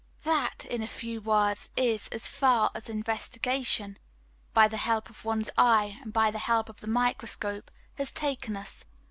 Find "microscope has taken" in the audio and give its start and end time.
6.89-8.55